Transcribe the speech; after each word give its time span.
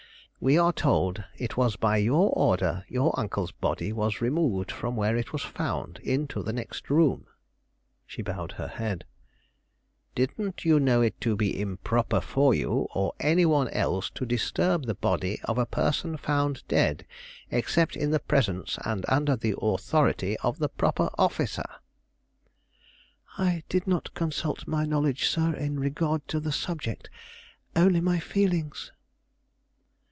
We 0.43 0.57
are 0.57 0.73
told 0.73 1.23
it 1.37 1.55
was 1.55 1.75
by 1.75 1.97
your 1.97 2.31
order 2.31 2.83
your 2.87 3.13
uncle's 3.19 3.51
body 3.51 3.93
was 3.93 4.21
removed 4.21 4.71
from 4.71 4.95
where 4.95 5.15
it 5.15 5.31
was 5.31 5.43
found, 5.43 5.99
into 5.99 6.41
the 6.41 6.51
next 6.51 6.89
room." 6.89 7.27
She 8.07 8.23
bowed 8.23 8.53
her 8.53 8.67
head. 8.67 9.05
"Didn't 10.15 10.65
you 10.65 10.79
know 10.79 11.03
it 11.03 11.21
to 11.21 11.35
be 11.35 11.61
improper 11.61 12.19
for 12.21 12.55
you 12.55 12.87
or 12.95 13.13
any 13.19 13.45
one 13.45 13.67
else 13.67 14.09
to 14.15 14.25
disturb 14.25 14.87
the 14.87 14.95
body 14.95 15.39
of 15.43 15.59
a 15.59 15.67
person 15.67 16.17
found 16.17 16.63
dead, 16.67 17.05
except 17.51 17.95
in 17.95 18.09
the 18.09 18.19
presence 18.19 18.79
and 18.83 19.05
under 19.07 19.35
the 19.35 19.53
authority 19.61 20.37
of 20.37 20.57
the 20.57 20.69
proper 20.69 21.11
officer?" 21.19 21.67
"I 23.37 23.61
did 23.69 23.85
not 23.85 24.15
consult 24.15 24.67
my 24.67 24.85
knowledge, 24.87 25.27
sir, 25.27 25.53
in 25.53 25.79
regard 25.79 26.27
to 26.29 26.39
the 26.39 26.51
subject: 26.51 27.11
only 27.75 28.01
my 28.01 28.17
feelings." 28.17 28.91